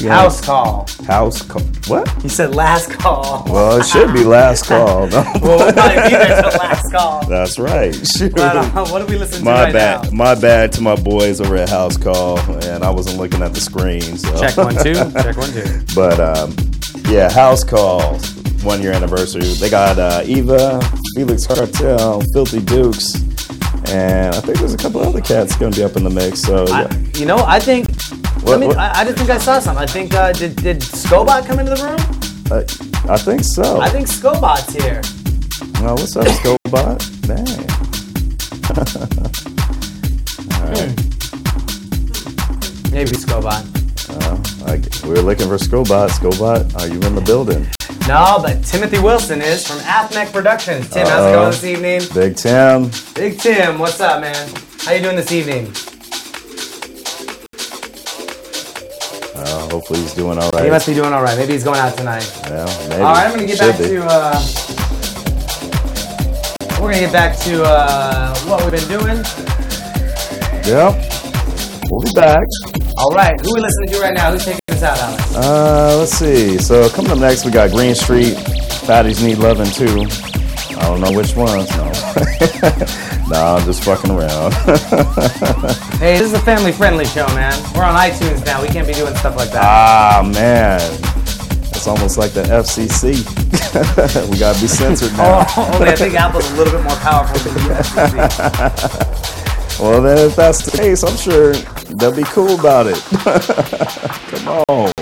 yeah, 0.00 0.12
House 0.12 0.40
call. 0.44 0.88
house 1.06 1.40
call. 1.42 1.62
What? 1.86 2.10
You 2.24 2.28
said 2.28 2.52
last 2.56 2.90
call. 2.90 3.44
Well, 3.48 3.78
it 3.80 3.86
should 3.86 4.12
be 4.12 4.24
last 4.24 4.64
call. 4.68 5.06
No? 5.06 5.22
Well, 5.40 5.58
we'll 5.58 5.72
probably 5.72 6.02
be 6.02 6.08
there 6.10 6.42
till 6.42 6.50
last 6.58 6.90
call. 6.92 7.24
That's 7.28 7.58
right. 7.60 7.94
Shoot. 8.04 8.34
But, 8.34 8.56
uh, 8.56 8.86
what 8.88 9.02
are 9.02 9.06
we 9.06 9.16
listening 9.16 9.40
to 9.40 9.44
My 9.44 9.64
right 9.64 9.72
bad. 9.72 10.04
now? 10.04 10.10
My 10.10 10.34
bad 10.34 10.72
to 10.72 10.80
my 10.80 10.96
boys 10.96 11.40
over 11.40 11.54
at 11.56 11.68
House 11.68 11.96
Call, 11.96 12.40
and 12.64 12.82
I 12.82 12.90
wasn't 12.90 13.18
looking 13.18 13.40
at 13.40 13.54
the 13.54 13.60
screen. 13.60 14.02
So. 14.18 14.36
Check 14.40 14.56
one, 14.56 14.74
two. 14.74 14.94
Check 15.22 15.36
one, 15.36 15.52
two. 15.52 15.80
But 15.94 16.18
um, 16.18 16.56
yeah, 17.08 17.30
House 17.32 17.62
Call, 17.62 18.18
one 18.64 18.82
year 18.82 18.92
anniversary. 18.92 19.42
They 19.44 19.70
got 19.70 19.96
uh, 20.00 20.22
Eva, 20.24 20.80
Felix 21.14 21.46
Cartel, 21.46 22.20
Filthy 22.32 22.60
Dukes, 22.62 23.12
and 23.88 24.34
I 24.34 24.40
think 24.40 24.58
there's 24.58 24.74
a 24.74 24.78
couple 24.78 25.00
other 25.00 25.20
cats 25.20 25.56
gonna 25.56 25.74
be 25.74 25.82
up 25.84 25.96
in 25.96 26.04
the 26.04 26.10
mix. 26.10 26.40
So 26.42 26.66
yeah. 26.68 26.88
I, 26.90 26.96
you 27.18 27.26
know, 27.26 27.38
I 27.38 27.58
think. 27.60 27.88
What- 28.42 28.54
I 28.54 28.56
mean, 28.58 28.76
I, 28.76 29.00
I 29.00 29.04
just 29.04 29.16
think 29.18 29.30
I 29.30 29.38
saw 29.38 29.58
something. 29.58 29.82
I 29.82 29.86
think 29.86 30.14
uh, 30.14 30.32
did 30.32 30.56
did 30.56 30.80
Scobot 30.80 31.46
come 31.46 31.58
into 31.60 31.74
the 31.74 31.82
room? 31.82 31.98
I, 32.50 32.64
I 33.14 33.16
think 33.16 33.42
so. 33.44 33.80
I 33.80 33.88
think 33.88 34.06
Scobot's 34.06 34.72
here. 34.74 35.00
well, 35.82 35.94
what's 35.96 36.14
up, 36.16 36.26
Scobot? 36.26 37.00
Dang. 37.26 37.44
Maybe 42.92 43.10
Scobot. 43.10 43.64
I, 44.66 44.80
we're 45.08 45.20
looking 45.22 45.48
for 45.48 45.56
Scobot. 45.56 46.10
Scobot, 46.10 46.74
are 46.80 46.86
you 46.86 47.00
in 47.00 47.14
the 47.14 47.20
building? 47.20 47.66
No, 48.06 48.38
but 48.42 48.62
Timothy 48.62 48.98
Wilson 48.98 49.40
is 49.40 49.66
from 49.66 49.78
Athmec 49.78 50.30
Productions. 50.30 50.90
Tim, 50.90 51.06
how's 51.06 51.26
it 51.26 51.32
going 51.32 51.50
this 51.50 51.64
evening? 51.64 52.02
Big 52.12 52.36
Tim. 52.36 52.90
Big 53.14 53.38
Tim, 53.40 53.78
what's 53.78 53.98
up, 53.98 54.20
man? 54.20 54.50
How 54.80 54.92
you 54.92 55.02
doing 55.02 55.16
this 55.16 55.32
evening? 55.32 55.68
Uh, 59.34 59.68
hopefully 59.70 60.00
he's 60.00 60.12
doing 60.12 60.36
all 60.36 60.50
right. 60.50 60.64
He 60.64 60.70
must 60.70 60.86
be 60.86 60.92
doing 60.92 61.14
all 61.14 61.22
right. 61.22 61.38
Maybe 61.38 61.54
he's 61.54 61.64
going 61.64 61.80
out 61.80 61.96
tonight. 61.96 62.30
Well, 62.50 62.88
maybe. 62.90 63.02
All 63.02 63.14
right, 63.14 63.26
I'm 63.26 63.34
gonna 63.34 63.46
get 63.46 63.56
Should 63.56 63.70
back 63.72 63.78
be. 63.78 63.88
to. 63.88 64.04
Uh, 64.06 64.42
we're 66.78 66.90
gonna 66.92 67.00
get 67.06 67.12
back 67.12 67.38
to 67.38 67.62
uh, 67.64 68.36
what 68.40 68.60
we've 68.62 68.72
been 68.72 68.88
doing. 69.00 69.16
Yep. 70.66 71.10
We'll 71.90 72.02
be 72.02 72.12
back. 72.14 72.44
All 72.96 73.10
right, 73.10 73.38
who 73.40 73.52
we 73.54 73.60
listening 73.60 73.88
to 73.90 74.00
right 74.00 74.14
now? 74.14 74.30
Who's 74.30 74.44
taking 74.44 74.60
us 74.70 74.82
out, 74.82 74.96
Alex? 74.98 75.34
Uh, 75.36 75.96
let's 75.98 76.12
see. 76.12 76.58
So 76.58 76.88
coming 76.90 77.10
up 77.10 77.18
next, 77.18 77.44
we 77.44 77.50
got 77.50 77.70
Green 77.70 77.94
Street. 77.94 78.34
Fatties 78.86 79.22
need 79.22 79.38
loving 79.38 79.70
too. 79.70 80.06
I 80.78 80.82
don't 80.86 81.00
know 81.00 81.10
which 81.12 81.34
ones. 81.34 81.68
No. 81.70 81.84
nah, 83.28 83.56
I'm 83.56 83.64
just 83.64 83.82
fucking 83.84 84.10
around. 84.10 84.54
Hey, 86.04 86.18
this 86.18 86.26
is 86.26 86.32
a 86.34 86.40
family-friendly 86.40 87.06
show, 87.06 87.24
man. 87.28 87.52
We're 87.74 87.84
on 87.84 87.94
iTunes 87.94 88.44
now. 88.44 88.60
We 88.60 88.68
can't 88.68 88.86
be 88.86 88.92
doing 88.92 89.14
stuff 89.16 89.36
like 89.36 89.50
that. 89.52 89.62
ah, 89.64 90.22
man. 90.34 90.80
It's 91.70 91.86
almost 91.86 92.18
like 92.18 92.32
the 92.32 92.42
FCC. 92.42 93.24
we 94.30 94.38
gotta 94.38 94.60
be 94.60 94.66
censored 94.66 95.12
now. 95.16 95.46
Oh, 95.56 95.70
only 95.74 95.88
I 95.88 95.96
think 95.96 96.14
Apple's 96.14 96.50
a 96.50 96.56
little 96.56 96.74
bit 96.74 96.82
more 96.84 96.96
powerful 96.96 97.38
than 97.38 97.54
the 97.54 97.74
FCC. 97.74 99.43
Well, 99.78 100.00
then 100.00 100.18
if 100.18 100.36
that's 100.36 100.64
the 100.64 100.76
case, 100.76 101.02
I'm 101.02 101.16
sure 101.16 101.52
they'll 101.98 102.14
be 102.14 102.24
cool 102.24 102.58
about 102.58 102.86
it. 102.86 102.96
Come 104.30 104.64
on. 104.68 104.92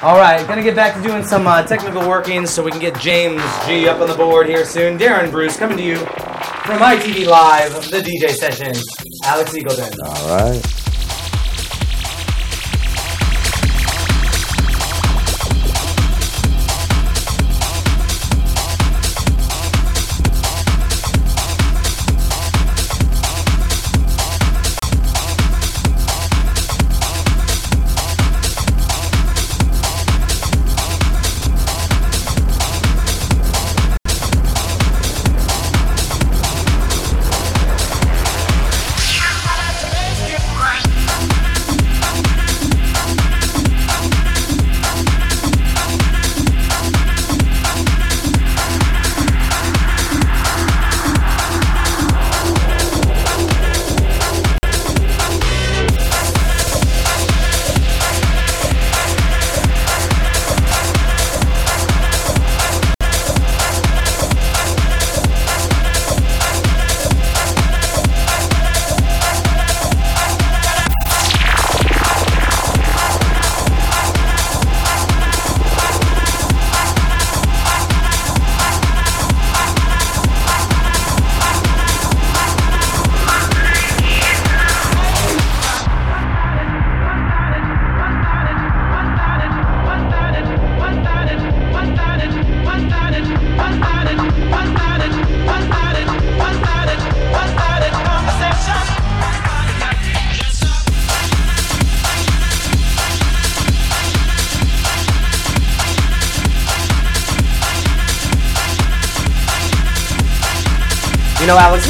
All 0.00 0.16
right, 0.16 0.46
gonna 0.46 0.62
get 0.62 0.76
back 0.76 0.94
to 0.94 1.02
doing 1.02 1.24
some 1.24 1.46
uh, 1.46 1.62
technical 1.64 2.08
workings 2.08 2.50
so 2.50 2.62
we 2.62 2.70
can 2.70 2.80
get 2.80 2.98
James 3.00 3.42
G 3.66 3.88
up 3.88 4.00
on 4.00 4.08
the 4.08 4.14
board 4.14 4.48
here 4.48 4.64
soon. 4.64 4.96
Darren 4.96 5.30
Bruce 5.30 5.56
coming 5.56 5.76
to 5.76 5.82
you 5.82 5.96
from 5.96 6.78
ITV 6.78 7.26
Live, 7.26 7.72
the 7.90 7.98
DJ 7.98 8.30
session. 8.30 8.74
Alex 9.24 9.52
Eagleton. 9.54 9.92
All 10.04 10.36
right. 10.36 10.77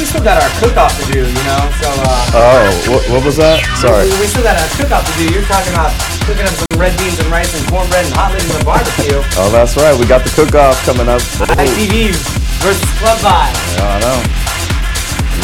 Still 0.09 0.25
got 0.25 0.41
our 0.41 0.49
cook-off 0.57 0.89
to 0.97 1.05
do. 1.13 1.21
You 1.21 1.43
know, 1.45 1.61
so 1.77 1.89
uh, 2.01 2.41
Oh, 2.41 2.65
what, 2.89 3.01
what 3.13 3.21
was 3.21 3.37
that? 3.37 3.61
Sorry. 3.77 4.09
we, 4.09 4.25
we 4.25 4.27
still 4.27 4.41
got 4.41 4.57
a 4.57 4.65
cook-off 4.73 5.05
to 5.05 5.13
do. 5.21 5.29
You're 5.29 5.45
talking 5.45 5.69
about 5.77 5.93
cooking 6.25 6.49
up 6.49 6.55
some 6.57 6.81
red 6.81 6.97
beans 6.97 7.21
and 7.21 7.29
rice 7.29 7.53
and 7.53 7.61
cornbread 7.69 8.09
and 8.09 8.13
hot 8.17 8.33
ladies 8.33 8.49
and 8.49 8.65
barbecue. 8.65 9.21
Oh, 9.37 9.53
that's 9.53 9.77
right. 9.77 9.93
We 9.93 10.09
got 10.09 10.25
the 10.25 10.33
cook-off 10.33 10.81
coming 10.81 11.05
up. 11.05 11.21
Oh, 11.45 11.45
ITV 11.61 12.17
versus 12.65 12.89
Club 12.97 13.21
Vibe. 13.21 13.53
I 13.85 14.01
know. 14.01 14.17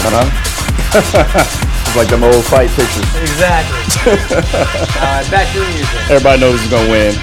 You 0.02 0.12
know? 0.12 0.28
it's 0.98 1.96
like 1.96 2.10
them 2.10 2.24
old 2.26 2.44
fight 2.50 2.70
pictures. 2.74 3.06
Exactly. 3.22 3.78
All 4.10 5.14
right, 5.14 5.28
back 5.34 5.46
to 5.54 5.60
the 5.62 5.70
music. 5.78 6.00
Everybody 6.10 6.42
knows 6.42 6.58
who's 6.62 6.72
gonna 6.74 6.90
win. 6.90 7.14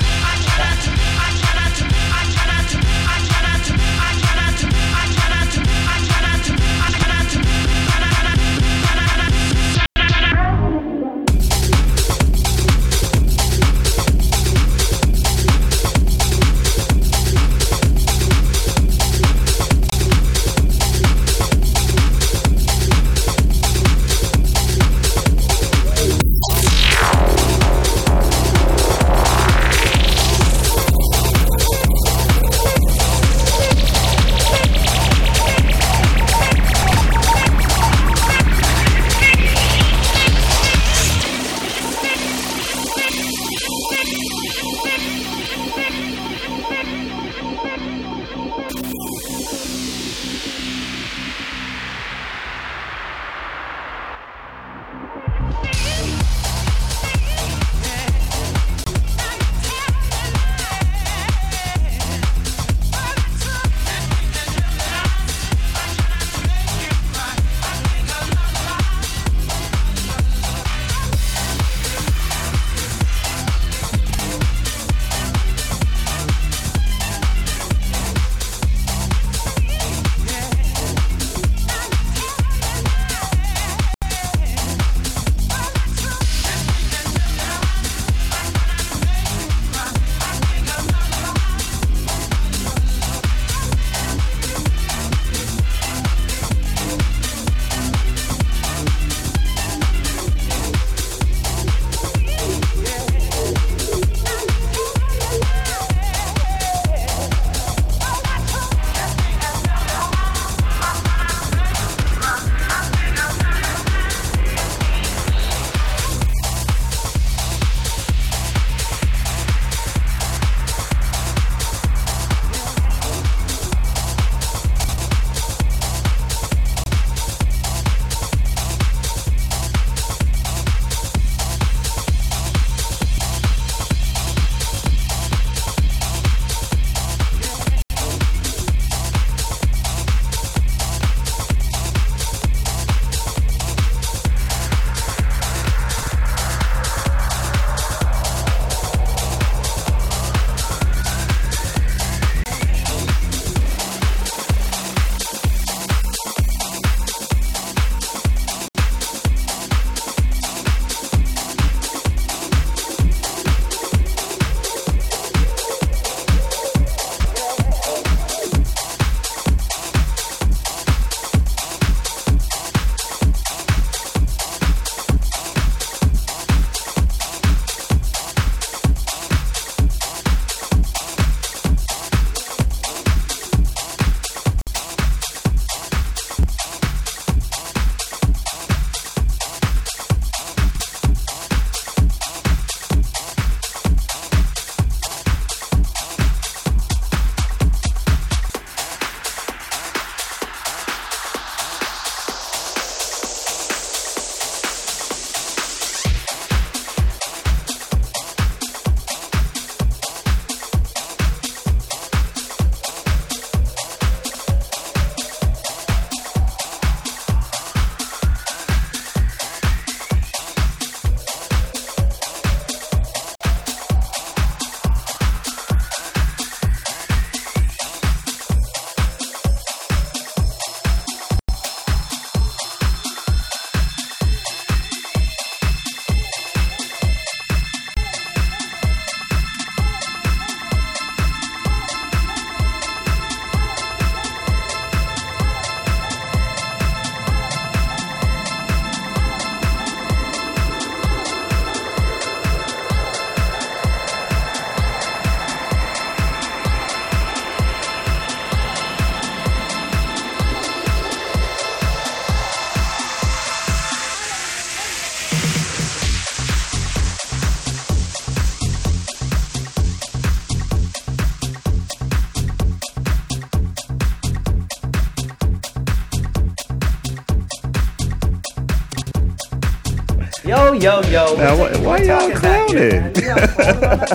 Yo. 281.12 281.36
Now, 281.36 281.56
why- 281.58 281.70
why 281.76 281.98
we're 281.98 282.04
y'all 282.06 282.30
clowning? 282.30 282.74
man. 282.74 283.12
You 283.16 283.22
know, 283.28 283.34
clowning 283.46 283.84
on 283.84 284.00
us? 284.00 284.10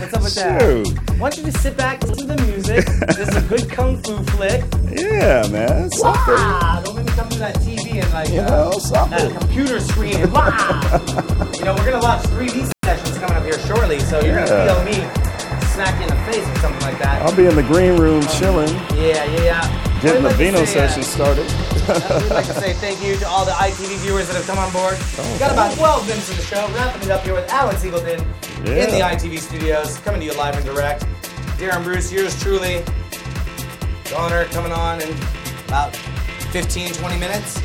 What's 0.00 0.14
up 0.14 0.22
with 0.22 0.34
that? 0.36 0.60
Shoot. 0.62 0.98
Why 1.20 1.28
don't 1.28 1.36
you 1.36 1.44
just 1.52 1.60
sit 1.62 1.76
back, 1.76 2.02
listen 2.04 2.26
to 2.28 2.34
the 2.36 2.42
music? 2.42 2.86
This 3.16 3.28
is 3.28 3.36
a 3.36 3.40
good 3.42 3.68
kung 3.70 4.02
fu 4.02 4.16
flick. 4.32 4.64
Yeah, 4.90 5.46
man. 5.52 5.90
Something. 5.90 6.84
Don't 6.84 6.96
make 6.96 7.04
me 7.04 7.12
come 7.12 7.28
to 7.28 7.38
that 7.40 7.54
TV 7.60 8.00
and 8.02 8.10
like 8.14 8.30
You 8.30 8.40
uh, 8.40 8.48
know, 8.48 8.70
that 8.70 8.80
something. 8.80 9.36
computer 9.36 9.78
screen 9.78 10.16
and 10.16 10.32
wow. 10.32 10.80
you 11.58 11.64
know, 11.66 11.74
we're 11.74 11.84
gonna 11.90 12.00
launch 12.02 12.22
3D 12.32 12.70
sessions 12.82 13.18
coming 13.18 13.36
up 13.36 13.44
here 13.44 13.58
shortly, 13.66 14.00
so 14.00 14.18
you're 14.24 14.38
Yeah. 14.38 14.46
gonna 14.46 14.72
feel 14.74 14.84
me 15.04 15.68
smack 15.74 15.96
you 16.00 16.08
in 16.08 16.16
the 16.16 16.32
face 16.32 16.48
or 16.48 16.56
something 16.60 16.80
like 16.80 16.98
that. 17.00 17.20
I'll 17.22 17.36
be 17.36 17.44
in 17.44 17.56
the 17.56 17.62
green 17.62 17.96
room 18.00 18.22
chilling, 18.38 18.72
yeah, 18.96 19.22
yeah, 19.24 19.42
yeah. 19.44 20.00
getting 20.00 20.22
the 20.22 20.30
I'd 20.30 20.32
like 20.32 20.36
to 20.38 20.44
vino 20.44 20.64
say, 20.64 20.80
uh, 20.80 20.88
session 20.88 21.02
started. 21.02 21.46
We'd 21.88 22.30
like 22.30 22.46
to 22.46 22.54
say 22.54 22.72
thank 22.74 23.02
you 23.02 23.16
to 23.16 23.26
all 23.26 23.44
the 23.44 23.52
ITV 23.52 23.96
viewers 24.04 24.26
that 24.28 24.36
have 24.36 24.46
come 24.46 24.58
on 24.58 24.70
board. 24.72 24.94
We've 25.30 25.38
got 25.40 25.52
about 25.52 25.74
12 25.76 26.06
minutes 26.08 26.28
of 26.30 26.36
the 26.36 26.42
show, 26.42 26.68
wrapping 26.74 27.02
it 27.02 27.10
up 27.10 27.22
here 27.24 27.34
with 27.34 27.48
Alex 27.50 27.82
Eagleton 27.84 28.20
in 28.66 28.90
the 28.92 29.00
ITV 29.00 29.38
studios, 29.38 29.96
coming 29.98 30.20
to 30.20 30.26
you 30.26 30.34
live 30.34 30.56
and 30.56 30.64
direct. 30.66 31.04
Darren 31.56 31.82
Bruce, 31.82 32.12
yours 32.12 32.38
truly. 32.42 32.84
Donner 34.04 34.44
coming 34.46 34.72
on 34.72 35.00
in 35.00 35.08
about 35.66 35.94
15, 36.52 36.92
20 36.94 37.16
minutes. 37.18 37.56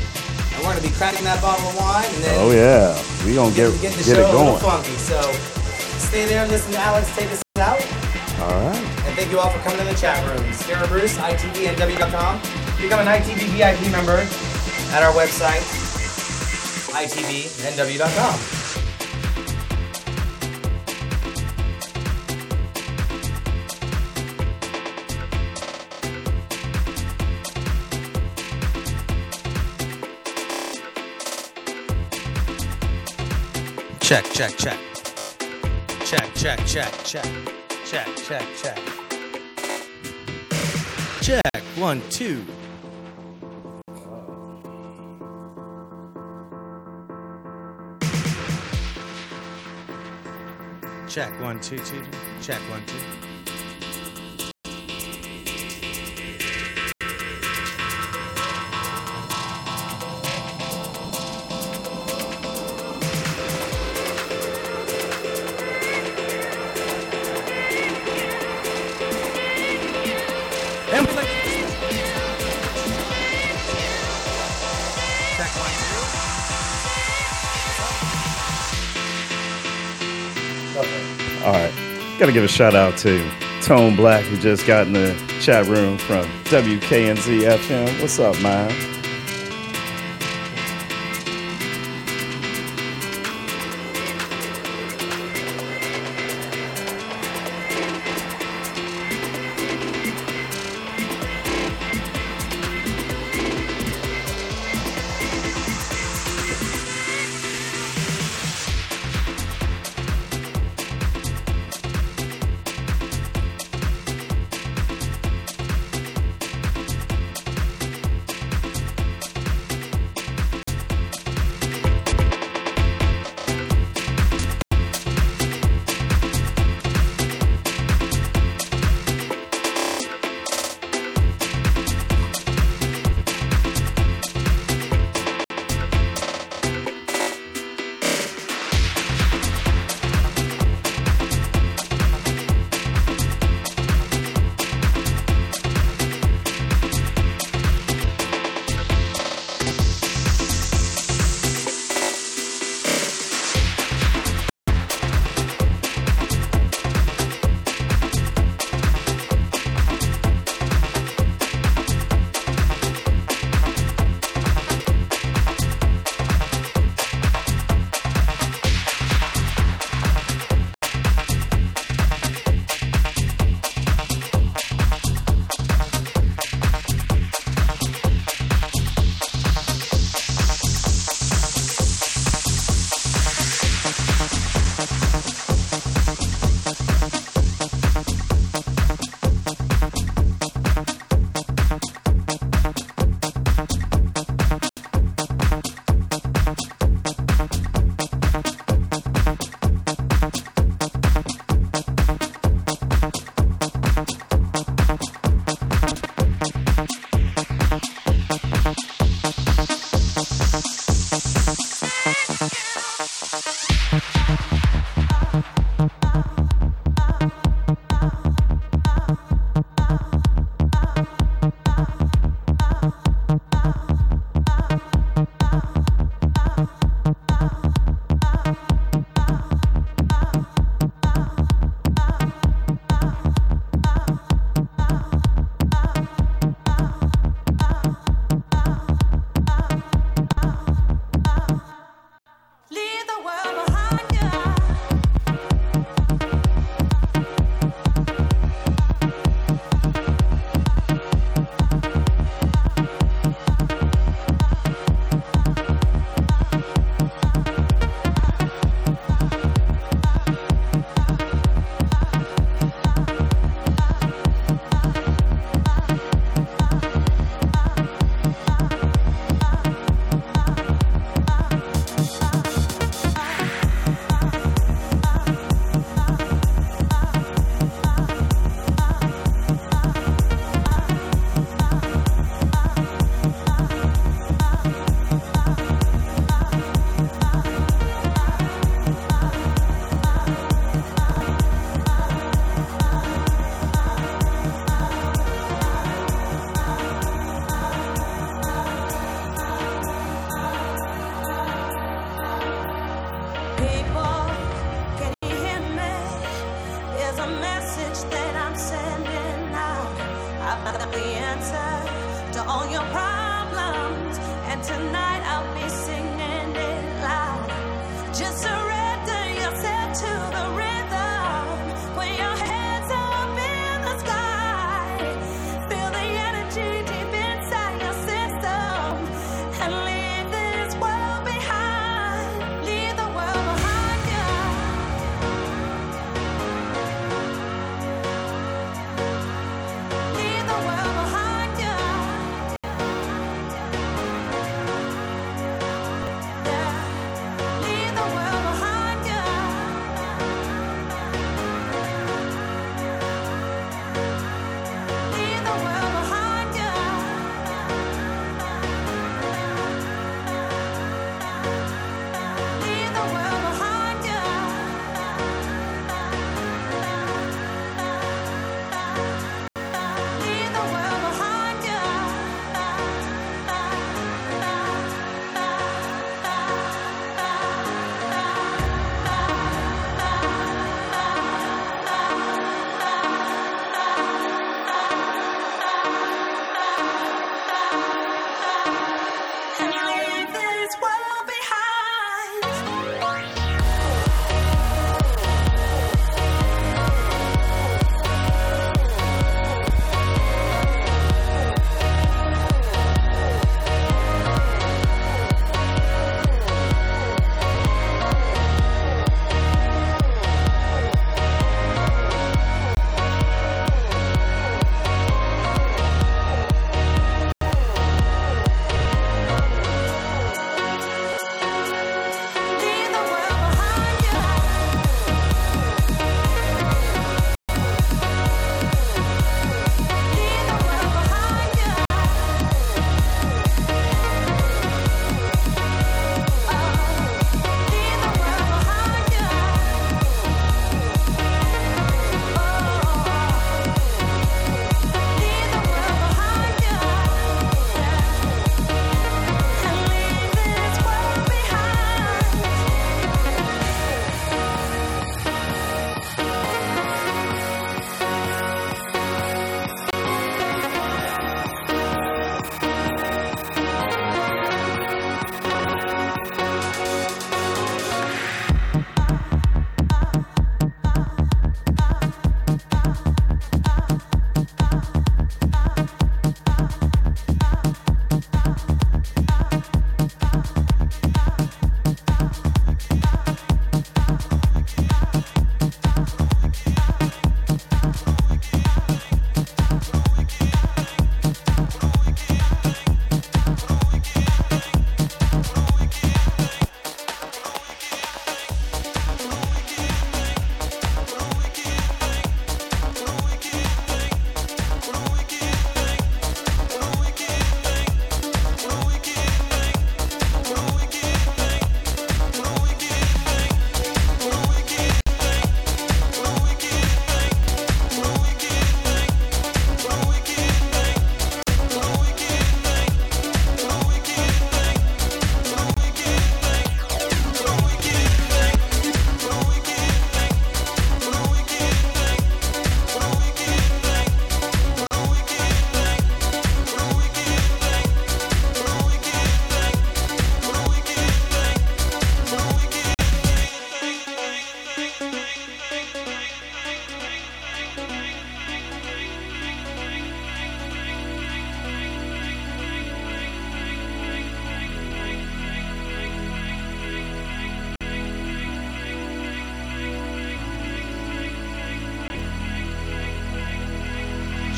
And 0.54 0.62
we're 0.62 0.70
going 0.72 0.76
to 0.82 0.88
be 0.88 0.94
cracking 0.94 1.24
that 1.24 1.40
bottle 1.42 1.66
of 1.68 1.76
wine 1.76 2.04
and 2.06 2.22
then 2.24 2.36
Oh 2.40 2.50
yeah, 2.52 2.94
We're 3.26 3.34
gonna 3.34 3.54
get 3.54 3.72
get 3.82 3.92
the 3.92 4.04
get 4.04 4.16
show 4.16 4.22
it 4.24 4.28
a 4.28 4.32
going. 4.32 4.60
funky. 4.60 4.92
So 5.02 5.20
stay 5.98 6.26
there, 6.26 6.42
and 6.42 6.50
listen 6.50 6.72
to 6.72 6.78
Alex 6.78 7.14
take 7.16 7.30
us 7.32 7.42
out. 7.58 7.80
All 8.40 8.50
right. 8.68 8.76
And 9.06 9.16
thank 9.16 9.30
you 9.32 9.38
all 9.40 9.50
for 9.50 9.58
coming 9.60 9.78
to 9.78 9.84
the 9.84 9.98
chat 9.98 10.22
rooms. 10.28 10.56
Darren 10.62 10.86
Bruce, 10.88 11.16
ITVNW.com. 11.18 12.40
Become 12.80 13.00
an 13.00 13.06
ITV 13.06 13.48
VIP 13.56 13.90
member 13.90 14.18
at 14.92 15.02
our 15.02 15.12
website, 15.12 15.62
ITVNW.com. 16.92 18.64
Check, 34.04 34.24
check, 34.34 34.56
check. 34.58 34.78
Check, 36.04 36.34
check, 36.34 36.58
check, 36.66 36.92
check. 37.04 37.24
Check, 37.86 38.06
check, 38.16 38.44
check. 38.62 38.78
Check, 41.22 41.64
one, 41.78 42.02
two. 42.10 42.44
Check, 51.14 51.30
one, 51.40 51.60
two, 51.60 51.78
two. 51.78 52.02
Check, 52.42 52.58
one, 52.68 52.82
two. 52.86 53.33
Got 82.24 82.28
to 82.28 82.32
give 82.32 82.44
a 82.44 82.48
shout 82.48 82.74
out 82.74 82.96
to 83.00 83.22
Tone 83.60 83.96
Black, 83.96 84.24
who 84.24 84.38
just 84.38 84.66
got 84.66 84.86
in 84.86 84.94
the 84.94 85.14
chat 85.42 85.66
room 85.66 85.98
from 85.98 86.24
WKNZ 86.44 87.42
FM. 87.42 88.00
What's 88.00 88.18
up, 88.18 88.40
man? 88.40 88.93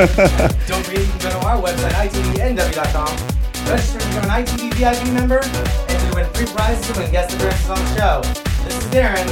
Don't 0.00 0.82
forget 0.86 1.02
you 1.02 1.12
can 1.12 1.18
go 1.18 1.28
to 1.28 1.46
our 1.46 1.60
website, 1.60 1.92
itvnw.com, 2.08 3.68
register 3.68 3.98
to 3.98 4.06
become 4.08 4.24
an 4.24 4.30
ITV 4.30 4.72
VIP 4.72 5.12
member, 5.12 5.40
and 5.42 6.10
to 6.10 6.16
win 6.16 6.24
free 6.32 6.46
prizes 6.46 6.86
to 6.90 6.98
win 6.98 7.10
guest 7.12 7.34
appearances 7.34 7.68
on 7.68 7.76
the 7.76 7.96
show. 7.98 8.20
This 8.64 8.78
is 8.78 8.84
Darren, 8.86 9.28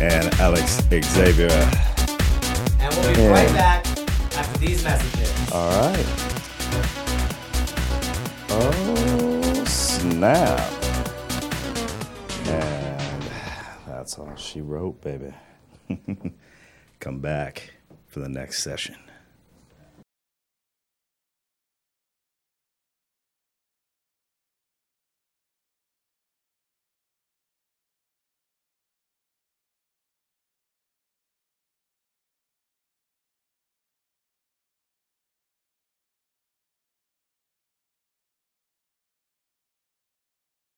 and 0.00 0.32
Alex 0.38 0.80
Xavier. 0.88 1.48
and 2.78 2.94
we'll 2.94 3.14
be 3.16 3.26
right 3.26 3.52
back 3.52 3.84
after 4.36 4.58
these 4.60 4.84
messages. 4.84 5.52
All 5.52 5.68
right. 5.90 6.06
Oh, 8.52 9.64
snap. 9.66 10.72
And 12.46 13.22
that's 13.88 14.16
all 14.20 14.36
she 14.36 14.60
wrote, 14.60 15.00
baby. 15.00 15.32
Come 17.00 17.18
back 17.18 17.72
for 18.06 18.20
the 18.20 18.28
next 18.28 18.62
session. 18.62 18.94